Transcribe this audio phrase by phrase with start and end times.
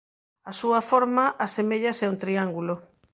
[0.49, 2.75] A súa forma aseméllase a un triángulo.